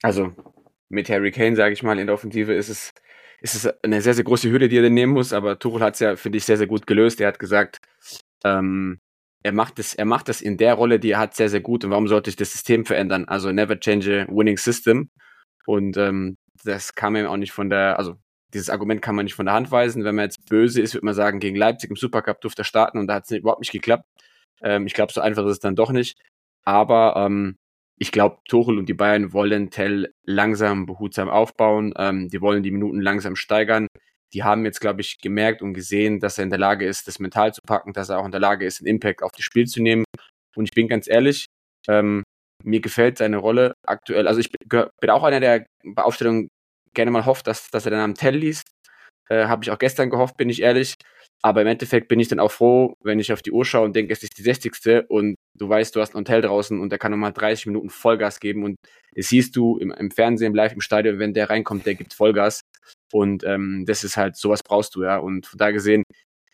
[0.03, 0.33] Also
[0.89, 2.91] mit Harry Kane, sage ich mal, in der Offensive ist es,
[3.41, 6.01] ist es eine sehr, sehr große Hürde, die er nehmen muss, aber Tuchel hat es
[6.01, 7.21] ja, finde ich, sehr, sehr gut gelöst.
[7.21, 7.79] Er hat gesagt,
[8.45, 8.99] ähm,
[9.43, 11.85] er macht es, er macht das in der Rolle, die er hat, sehr, sehr gut.
[11.85, 13.27] Und warum sollte ich das System verändern?
[13.27, 15.11] Also never change a winning system.
[15.67, 18.17] Und ähm, das kam ihm auch nicht von der, also
[18.55, 20.05] dieses Argument kann man nicht von der Hand weisen.
[20.05, 22.99] Wenn man jetzt böse ist, würde man sagen, gegen Leipzig im Supercup durfte er starten
[22.99, 24.05] und da hat es überhaupt nicht geklappt.
[24.63, 26.19] Ähm, ich glaube, so einfach ist es dann doch nicht.
[26.65, 27.57] Aber ähm,
[27.99, 31.93] ich glaube, Tuchel und die Bayern wollen Tell langsam, behutsam aufbauen.
[31.97, 33.89] Ähm, die wollen die Minuten langsam steigern.
[34.35, 37.19] Die haben jetzt, glaube ich, gemerkt und gesehen, dass er in der Lage ist, das
[37.19, 39.67] mental zu packen, dass er auch in der Lage ist, einen Impact auf das Spiel
[39.67, 40.05] zu nehmen.
[40.55, 41.47] Und ich bin ganz ehrlich,
[41.89, 42.23] ähm,
[42.65, 44.27] mir gefällt seine Rolle aktuell.
[44.27, 46.49] Also ich bin auch einer, der bei Aufstellungen
[46.95, 48.69] gerne mal hofft, dass, dass er dann am Tell liest.
[49.29, 50.95] Äh, Habe ich auch gestern gehofft, bin ich ehrlich.
[51.41, 53.95] Aber im Endeffekt bin ich dann auch froh, wenn ich auf die Uhr schaue und
[53.95, 55.05] denke, es ist die 60.
[55.09, 58.41] und du weißt, du hast ein Hotel draußen und der kann nochmal 30 Minuten Vollgas
[58.41, 58.77] geben und
[59.15, 62.63] das siehst du im, im, Fernsehen, live im Stadion, wenn der reinkommt, der gibt Vollgas
[63.13, 65.19] und ähm, das ist halt, sowas brauchst du, ja.
[65.19, 66.03] Und von da gesehen,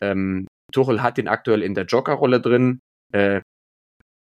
[0.01, 2.79] ähm, Tuchel hat den aktuell in der Joker-Rolle drin.
[3.13, 3.41] Äh,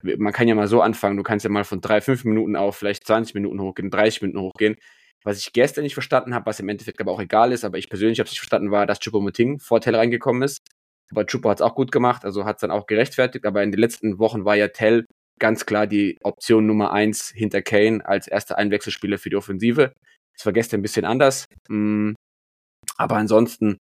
[0.03, 2.77] man kann ja mal so anfangen, du kannst ja mal von drei, fünf Minuten auf
[2.77, 4.75] vielleicht 20 Minuten hochgehen, 30 Minuten hochgehen.
[5.23, 7.89] Was ich gestern nicht verstanden habe, was im Endeffekt aber auch egal ist, aber ich
[7.89, 10.59] persönlich habe es nicht verstanden, war, dass Choupo-Moting vor Tell reingekommen ist.
[11.11, 13.45] Aber Chupo hat es auch gut gemacht, also hat es dann auch gerechtfertigt.
[13.45, 15.05] Aber in den letzten Wochen war ja Tell
[15.39, 19.93] ganz klar die Option Nummer eins hinter Kane als erster Einwechselspieler für die Offensive.
[20.35, 21.45] Das war gestern ein bisschen anders.
[21.69, 22.13] Mm,
[22.97, 23.77] aber ansonsten,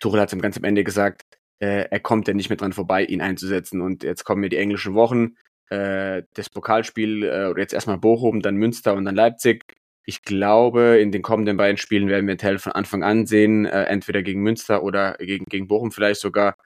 [0.00, 1.22] Tuchel hat es ganz am Ende gesagt,
[1.60, 3.80] äh, er kommt ja nicht mehr dran vorbei, ihn einzusetzen.
[3.80, 5.36] Und jetzt kommen mir die englischen Wochen,
[5.70, 9.64] äh, das Pokalspiel, äh, oder jetzt erstmal Bochum, dann Münster und dann Leipzig.
[10.04, 13.84] Ich glaube, in den kommenden beiden Spielen werden wir Tell von Anfang an sehen, äh,
[13.84, 16.56] entweder gegen Münster oder gegen, gegen Bochum vielleicht sogar.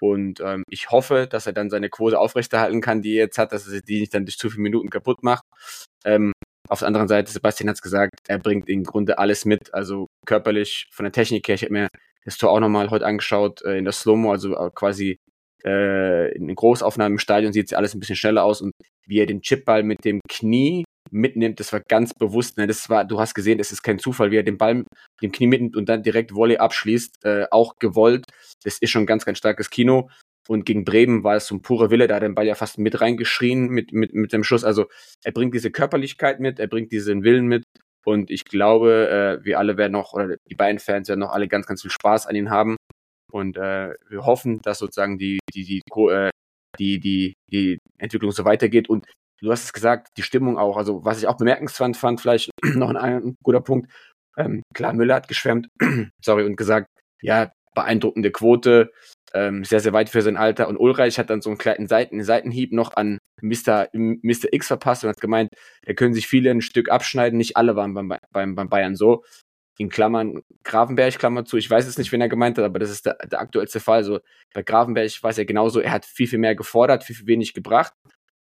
[0.00, 3.52] Und ähm, ich hoffe, dass er dann seine Quote aufrechterhalten kann, die er jetzt hat,
[3.52, 5.44] dass er die nicht dann durch zu viele Minuten kaputt macht.
[6.04, 6.32] Ähm,
[6.68, 10.08] auf der anderen Seite, Sebastian hat es gesagt, er bringt im Grunde alles mit, also
[10.26, 11.54] körperlich, von der Technik her.
[11.54, 11.88] Ich habe mir
[12.24, 15.18] das Tor auch nochmal heute angeschaut äh, in der Slow-Mo, also äh, quasi
[15.64, 18.72] äh, in Großaufnahmen im Stadion sieht es alles ein bisschen schneller aus und
[19.06, 22.56] wie er den Chipball mit dem Knie mitnimmt, das war ganz bewusst.
[22.58, 22.66] Ne?
[22.66, 24.86] Das war, du hast gesehen, es ist kein Zufall, wie er den Ball mit
[25.22, 28.24] dem Knie mitnimmt und dann direkt Volley abschließt, äh, auch gewollt.
[28.64, 30.08] Das ist schon ganz, ganz starkes Kino.
[30.48, 32.54] Und gegen Bremen war es so ein purer Wille, da hat er den Ball ja
[32.54, 34.64] fast mit reingeschrien mit, mit, mit dem Schuss.
[34.64, 34.86] Also
[35.24, 37.64] er bringt diese Körperlichkeit mit, er bringt diesen Willen mit.
[38.04, 41.48] Und ich glaube, äh, wir alle werden noch, oder die beiden Fans werden noch alle
[41.48, 42.76] ganz, ganz viel Spaß an ihn haben.
[43.32, 46.30] Und äh, wir hoffen, dass sozusagen die, die, die, äh,
[46.78, 48.88] die, die, die Entwicklung so weitergeht.
[48.88, 49.06] Und
[49.40, 50.76] du hast es gesagt, die Stimmung auch.
[50.76, 53.90] Also was ich auch bemerkenswert fand, vielleicht noch ein, ein guter Punkt.
[54.36, 55.68] Ähm, klar, Müller hat geschwärmt,
[56.24, 56.86] sorry, und gesagt,
[57.22, 58.90] ja, beeindruckende Quote,
[59.34, 60.66] ähm, sehr, sehr weit für sein Alter.
[60.68, 63.88] Und Ulreich hat dann so einen kleinen Seiten, Seitenhieb noch an Mr.
[63.92, 64.52] Mr.
[64.52, 65.50] X verpasst und hat gemeint,
[65.84, 69.22] da können sich viele ein Stück abschneiden, nicht alle waren beim, beim, beim Bayern so.
[69.78, 72.90] In Klammern, Grafenberg, Klammer zu, ich weiß es nicht, wen er gemeint hat, aber das
[72.90, 74.04] ist der, der aktuellste Fall.
[74.04, 74.20] So,
[74.54, 77.92] bei Grafenberg weiß er genauso, er hat viel, viel mehr gefordert, viel, viel wenig gebracht.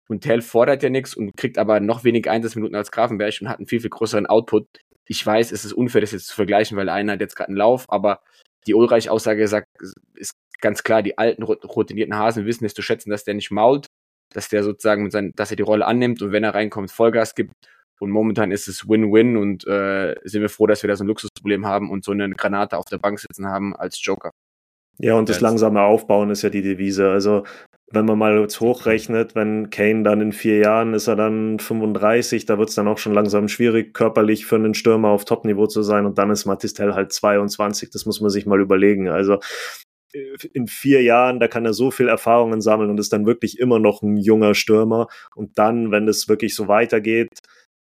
[0.07, 3.57] Und Tell fordert ja nichts und kriegt aber noch weniger Einsatzminuten als Grafenberg und hat
[3.57, 4.67] einen viel, viel größeren Output.
[5.05, 7.57] Ich weiß, es ist unfair, das jetzt zu vergleichen, weil einer hat jetzt gerade einen
[7.57, 8.21] Lauf, aber
[8.67, 9.67] die Ulreich-Aussage sagt,
[10.15, 13.87] ist ganz klar, die alten routinierten Hasen wissen es zu schätzen, dass der nicht mault,
[14.33, 17.35] dass der sozusagen mit seinen, dass er die Rolle annimmt und wenn er reinkommt, Vollgas
[17.35, 17.53] gibt.
[17.99, 21.07] Und momentan ist es Win-Win und äh, sind wir froh, dass wir da so ein
[21.07, 24.31] Luxusproblem haben und so eine Granate auf der Bank sitzen haben als Joker.
[24.99, 27.09] Ja, und das langsame Aufbauen ist ja die Devise.
[27.09, 27.43] Also
[27.89, 32.45] wenn man mal jetzt hochrechnet, wenn Kane dann in vier Jahren ist er dann 35,
[32.45, 35.83] da wird es dann auch schon langsam schwierig, körperlich für einen Stürmer auf Topniveau zu
[35.83, 39.07] sein und dann ist Matistel halt 22, das muss man sich mal überlegen.
[39.07, 39.39] Also
[40.53, 43.79] in vier Jahren, da kann er so viel Erfahrungen sammeln und ist dann wirklich immer
[43.79, 45.07] noch ein junger Stürmer.
[45.35, 47.29] Und dann, wenn es wirklich so weitergeht,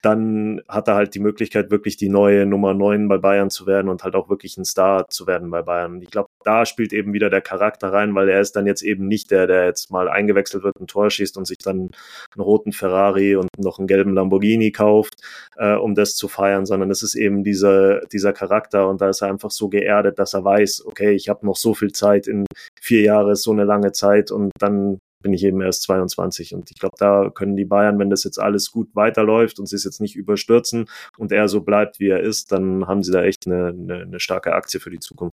[0.03, 3.87] dann hat er halt die Möglichkeit, wirklich die neue Nummer 9 bei Bayern zu werden
[3.87, 6.01] und halt auch wirklich ein Star zu werden bei Bayern.
[6.01, 9.07] Ich glaube, da spielt eben wieder der Charakter rein, weil er ist dann jetzt eben
[9.07, 11.89] nicht der, der jetzt mal eingewechselt wird, ein Tor schießt und sich dann
[12.35, 15.15] einen roten Ferrari und noch einen gelben Lamborghini kauft,
[15.55, 19.21] äh, um das zu feiern, sondern es ist eben dieser, dieser Charakter und da ist
[19.21, 22.45] er einfach so geerdet, dass er weiß, okay, ich habe noch so viel Zeit, in
[22.81, 26.53] vier Jahre so eine lange Zeit und dann bin ich eben erst 22.
[26.53, 29.75] Und ich glaube, da können die Bayern, wenn das jetzt alles gut weiterläuft und sie
[29.75, 30.85] es jetzt nicht überstürzen
[31.17, 34.19] und er so bleibt, wie er ist, dann haben sie da echt eine, eine, eine
[34.19, 35.33] starke Aktie für die Zukunft.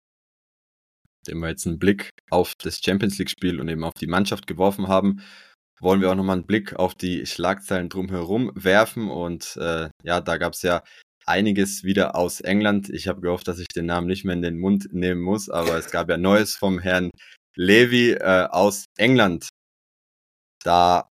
[1.26, 4.88] Nachdem wir jetzt einen Blick auf das Champions League-Spiel und eben auf die Mannschaft geworfen
[4.88, 5.20] haben,
[5.80, 9.10] wollen wir auch nochmal einen Blick auf die Schlagzeilen drumherum werfen.
[9.10, 10.82] Und äh, ja, da gab es ja
[11.26, 12.88] einiges wieder aus England.
[12.88, 15.76] Ich habe gehofft, dass ich den Namen nicht mehr in den Mund nehmen muss, aber
[15.76, 17.10] es gab ja Neues vom Herrn
[17.56, 19.48] Levy äh, aus England.
[20.68, 21.08] Da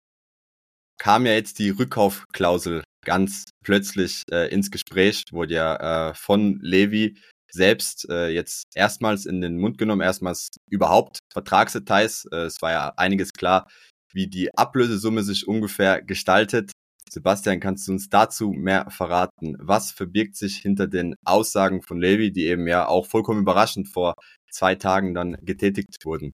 [1.00, 7.20] kam ja jetzt die Rückkaufklausel ganz plötzlich äh, ins Gespräch, wurde ja äh, von Levy
[7.52, 12.26] selbst äh, jetzt erstmals in den Mund genommen, erstmals überhaupt Vertragsdetails.
[12.32, 13.68] Äh, es war ja einiges klar,
[14.12, 16.72] wie die Ablösesumme sich ungefähr gestaltet.
[17.12, 19.56] Sebastian, kannst du uns dazu mehr verraten?
[19.60, 24.16] Was verbirgt sich hinter den Aussagen von Levi, die eben ja auch vollkommen überraschend vor
[24.50, 26.32] zwei Tagen dann getätigt wurden?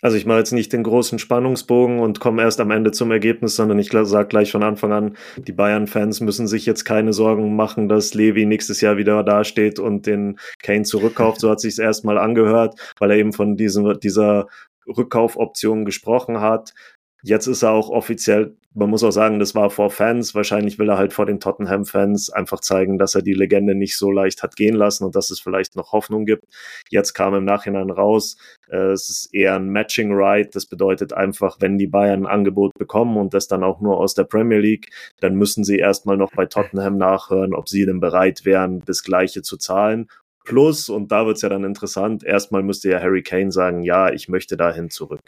[0.00, 3.56] Also ich mache jetzt nicht den großen Spannungsbogen und komme erst am Ende zum Ergebnis,
[3.56, 7.88] sondern ich sage gleich von Anfang an, die Bayern-Fans müssen sich jetzt keine Sorgen machen,
[7.88, 11.40] dass Levi nächstes Jahr wieder dasteht und den Kane zurückkauft.
[11.40, 14.46] So hat sich erstmal angehört, weil er eben von diesem, dieser
[14.86, 16.74] Rückkaufoption gesprochen hat.
[17.22, 20.36] Jetzt ist er auch offiziell, man muss auch sagen, das war vor Fans.
[20.36, 24.12] Wahrscheinlich will er halt vor den Tottenham-Fans einfach zeigen, dass er die Legende nicht so
[24.12, 26.44] leicht hat gehen lassen und dass es vielleicht noch Hoffnung gibt.
[26.88, 28.36] Jetzt kam im Nachhinein raus,
[28.68, 30.54] äh, es ist eher ein Matching Right.
[30.54, 34.14] Das bedeutet einfach, wenn die Bayern ein Angebot bekommen und das dann auch nur aus
[34.14, 38.44] der Premier League, dann müssen sie erstmal noch bei Tottenham nachhören, ob sie denn bereit
[38.44, 40.08] wären, das Gleiche zu zahlen
[40.48, 44.30] Plus, und da wird's ja dann interessant, erstmal müsste ja Harry Kane sagen, ja, ich
[44.30, 45.20] möchte dahin zurück.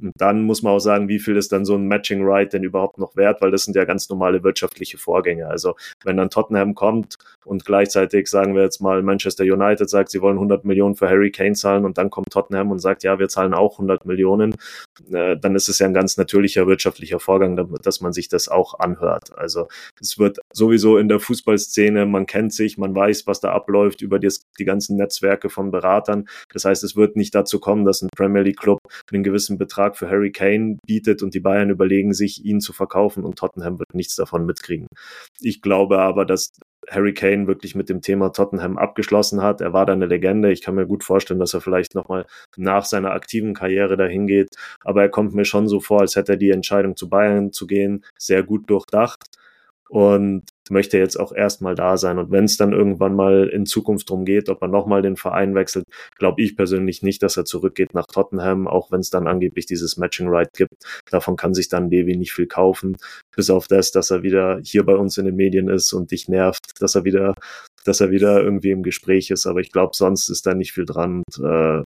[0.00, 2.62] Und dann muss man auch sagen, wie viel ist dann so ein Matching Right denn
[2.62, 5.48] überhaupt noch wert, weil das sind ja ganz normale wirtschaftliche Vorgänge.
[5.48, 10.22] Also wenn dann Tottenham kommt und gleichzeitig sagen wir jetzt mal Manchester United sagt, sie
[10.22, 13.26] wollen 100 Millionen für Harry Kane zahlen und dann kommt Tottenham und sagt, ja, wir
[13.26, 14.54] zahlen auch 100 Millionen,
[15.12, 18.78] äh, dann ist es ja ein ganz natürlicher wirtschaftlicher Vorgang, dass man sich das auch
[18.78, 19.36] anhört.
[19.36, 19.66] Also
[20.00, 24.20] es wird sowieso in der Fußballszene, man kennt sich, man weiß, was da abläuft über
[24.20, 26.28] die ganzen Netzwerke von Beratern.
[26.52, 28.78] Das heißt, es wird nicht dazu kommen, dass ein Premier League Club
[29.12, 33.24] einen gewissen Betrag für Harry Kane bietet und die Bayern überlegen sich, ihn zu verkaufen
[33.24, 34.86] und Tottenham wird nichts davon mitkriegen.
[35.40, 36.50] Ich glaube aber, dass
[36.90, 39.60] Harry Kane wirklich mit dem Thema Tottenham abgeschlossen hat.
[39.60, 40.52] Er war da eine Legende.
[40.52, 42.26] Ich kann mir gut vorstellen, dass er vielleicht nochmal
[42.56, 44.54] nach seiner aktiven Karriere dahin geht.
[44.84, 47.66] Aber er kommt mir schon so vor, als hätte er die Entscheidung zu Bayern zu
[47.66, 49.26] gehen sehr gut durchdacht
[49.88, 52.18] und möchte jetzt auch erstmal da sein.
[52.18, 55.54] Und wenn es dann irgendwann mal in Zukunft darum geht, ob er nochmal den Verein
[55.54, 55.84] wechselt,
[56.16, 59.96] glaube ich persönlich nicht, dass er zurückgeht nach Tottenham, auch wenn es dann angeblich dieses
[59.96, 60.74] Matching Right gibt.
[61.10, 62.96] Davon kann sich dann Levi nicht viel kaufen,
[63.34, 66.28] bis auf das, dass er wieder hier bei uns in den Medien ist und dich
[66.28, 67.34] nervt, dass er wieder,
[67.84, 69.46] dass er wieder irgendwie im Gespräch ist.
[69.46, 71.22] Aber ich glaube, sonst ist da nicht viel dran.
[71.38, 71.82] Und, äh,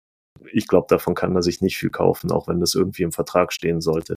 [0.53, 3.53] ich glaube, davon kann er sich nicht viel kaufen, auch wenn das irgendwie im Vertrag
[3.53, 4.15] stehen sollte.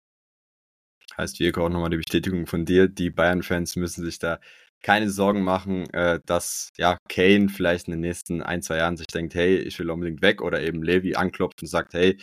[1.21, 2.87] Heißt, Virko, auch nochmal die Bestätigung von dir.
[2.87, 4.39] Die Bayern-Fans müssen sich da
[4.81, 9.05] keine Sorgen machen, äh, dass ja Kane vielleicht in den nächsten ein, zwei Jahren sich
[9.05, 12.17] denkt, hey, ich will unbedingt weg oder eben Levi anklopft und sagt, hey,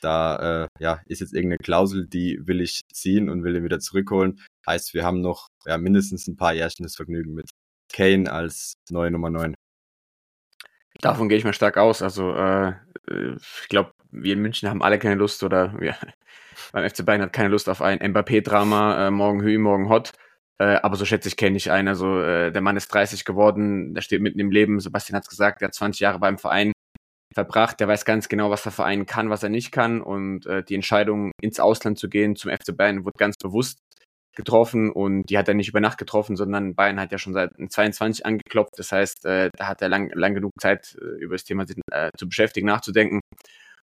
[0.00, 3.80] da äh, ja, ist jetzt irgendeine Klausel, die will ich ziehen und will ihn wieder
[3.80, 4.40] zurückholen.
[4.68, 7.50] Heißt, wir haben noch ja, mindestens ein paar Jährchen das Vergnügen mit
[7.92, 9.56] Kane als neue Nummer 9.
[11.00, 12.02] Davon gehe ich mal stark aus.
[12.02, 12.74] Also äh
[13.06, 15.94] ich glaube, wir in München haben alle keine Lust oder ja,
[16.72, 20.12] beim FC Bayern hat keine Lust auf ein Mbappé-Drama, äh, morgen Hü, morgen Hot.
[20.58, 21.88] Äh, aber so schätze ich kenne ich ein.
[21.88, 24.78] Also äh, der Mann ist 30 geworden, der steht mitten im Leben.
[24.80, 26.72] Sebastian hat es gesagt, der hat 20 Jahre beim Verein
[27.34, 27.80] verbracht.
[27.80, 30.00] Der weiß ganz genau, was der Verein kann, was er nicht kann.
[30.00, 33.80] Und äh, die Entscheidung, ins Ausland zu gehen, zum FC Bayern, wurde ganz bewusst
[34.34, 37.52] getroffen und die hat er nicht über Nacht getroffen, sondern Bayern hat ja schon seit
[37.56, 38.78] 22 angeklopft.
[38.78, 42.10] Das heißt, äh, da hat er lang, lang genug Zeit, äh, über das Thema äh,
[42.16, 43.20] zu beschäftigen, nachzudenken.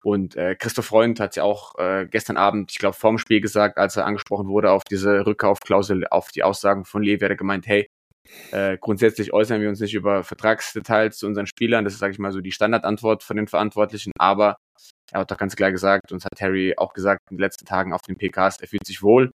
[0.04, 3.78] Und äh, Christoph Freund hat ja auch äh, gestern Abend, ich glaube, vorm Spiel gesagt,
[3.78, 7.88] als er angesprochen wurde auf diese Rückkaufklausel, auf die Aussagen von Levi, hat gemeint, hey,
[8.52, 11.86] äh, grundsätzlich äußern wir uns nicht über Vertragsdetails zu unseren Spielern.
[11.86, 14.12] Das ist, sage ich mal, so die Standardantwort von den Verantwortlichen.
[14.20, 14.58] Aber
[15.12, 17.66] er hat doch ganz klar gesagt, und das hat Harry auch gesagt in den letzten
[17.66, 19.32] Tagen auf den PKs, er fühlt sich wohl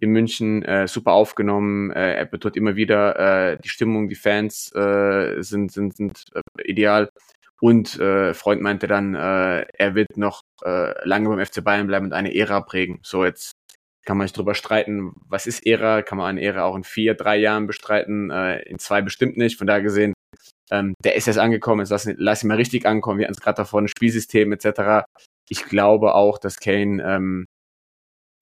[0.00, 1.90] in München, äh, super aufgenommen.
[1.90, 6.62] Äh, er betont immer wieder, äh, die Stimmung, die Fans äh, sind, sind, sind äh,
[6.64, 7.10] ideal.
[7.60, 12.06] Und äh, Freund meinte dann, äh, er wird noch äh, lange beim FC Bayern bleiben
[12.06, 12.98] und eine Ära prägen.
[13.02, 13.52] So, jetzt
[14.04, 16.02] kann man sich drüber streiten, was ist Ära?
[16.02, 18.30] Kann man eine Ära auch in vier, drei Jahren bestreiten?
[18.30, 19.56] Äh, in zwei bestimmt nicht.
[19.56, 20.12] Von daher gesehen,
[20.70, 23.18] ähm, der ist jetzt angekommen, jetzt lass, lass ihn mal richtig ankommen.
[23.18, 25.06] Wir hatten es gerade davon, Spielsystem etc.
[25.48, 27.46] Ich glaube auch, dass Kane ähm,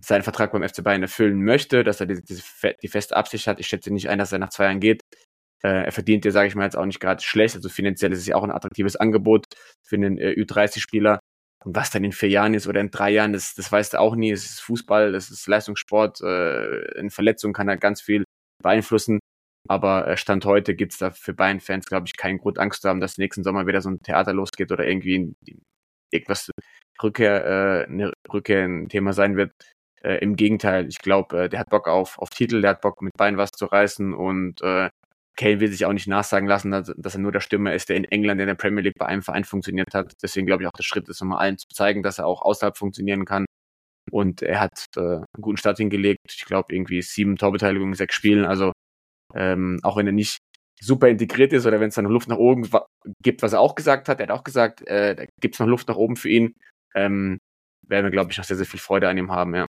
[0.04, 2.42] seinen Vertrag beim FC Bayern erfüllen möchte, dass er diese, diese,
[2.82, 3.60] die feste Absicht hat.
[3.60, 5.02] Ich schätze nicht ein, dass er nach zwei Jahren geht.
[5.62, 7.54] Äh, er verdient ja, sage ich mal, jetzt auch nicht gerade schlecht.
[7.54, 9.46] Also finanziell ist es ja auch ein attraktives Angebot
[9.82, 11.20] für einen äh, Ü30-Spieler.
[11.64, 14.00] Und was dann in vier Jahren ist oder in drei Jahren, das, das weißt du
[14.00, 14.32] auch nie.
[14.32, 16.20] Es ist Fußball, das ist Leistungssport.
[16.20, 18.24] Äh, eine Verletzung kann da ganz viel
[18.60, 19.20] beeinflussen.
[19.68, 23.00] Aber äh, Stand heute gibt's da für Bayern-Fans, glaube ich, keinen Grund, Angst zu haben,
[23.00, 25.32] dass nächsten Sommer wieder so ein Theater losgeht oder irgendwie
[26.10, 26.50] irgendwas
[27.00, 29.52] Rückkehr, äh, eine Rückkehr ein Thema sein wird.
[30.04, 33.02] Äh, Im Gegenteil, ich glaube, äh, der hat Bock auf, auf Titel, der hat Bock
[33.02, 34.90] mit Bein was zu reißen und äh,
[35.36, 37.96] Kane will sich auch nicht nachsagen lassen, dass, dass, er nur der Stürmer ist, der
[37.96, 40.12] in England in der Premier League bei einem Verein funktioniert hat.
[40.22, 42.76] Deswegen glaube ich auch der Schritt ist, um allen zu zeigen, dass er auch außerhalb
[42.76, 43.46] funktionieren kann.
[44.10, 46.20] Und er hat äh, einen guten Start hingelegt.
[46.30, 48.44] Ich glaube, irgendwie sieben Torbeteiligungen, sechs Spielen.
[48.44, 48.72] Also
[49.34, 50.38] ähm, auch wenn er nicht
[50.80, 52.68] super integriert ist oder wenn es dann noch Luft nach oben
[53.22, 55.68] gibt, was er auch gesagt hat, er hat auch gesagt, äh, da gibt es noch
[55.68, 56.54] Luft nach oben für ihn,
[56.94, 57.38] ähm,
[57.86, 59.66] werden wir, glaube ich, auch sehr, sehr viel Freude an ihm haben, ja.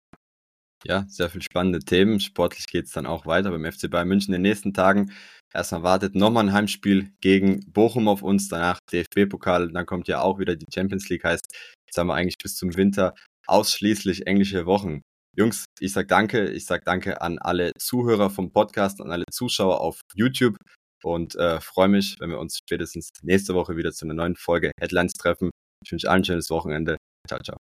[0.85, 2.19] Ja, sehr viel spannende Themen.
[2.19, 5.11] Sportlich geht es dann auch weiter beim FC Bayern München in den nächsten Tagen.
[5.53, 10.39] Erstmal wartet nochmal ein Heimspiel gegen Bochum auf uns, danach DFB-Pokal, dann kommt ja auch
[10.39, 11.45] wieder die Champions League, heißt,
[11.87, 13.13] jetzt haben wir eigentlich bis zum Winter
[13.45, 15.01] ausschließlich englische Wochen.
[15.35, 19.79] Jungs, ich sag danke, ich sag danke an alle Zuhörer vom Podcast, an alle Zuschauer
[19.79, 20.57] auf YouTube
[21.03, 24.71] und äh, freue mich, wenn wir uns spätestens nächste Woche wieder zu einer neuen Folge
[24.79, 25.51] Headlines treffen.
[25.83, 26.97] Ich wünsche allen ein schönes Wochenende.
[27.27, 27.63] Ciao, ciao.